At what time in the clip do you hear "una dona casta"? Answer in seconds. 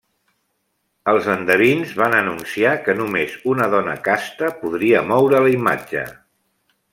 3.53-4.51